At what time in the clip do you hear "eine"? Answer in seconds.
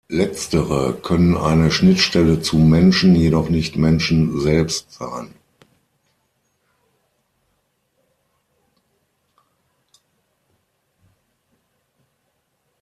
1.37-1.69